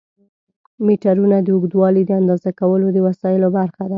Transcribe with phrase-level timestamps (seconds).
[0.85, 3.89] میټرونه د اوږدوالي د اندازه کولو د وسایلو برخه ده.